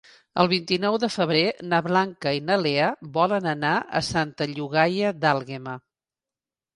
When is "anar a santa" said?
3.51-4.49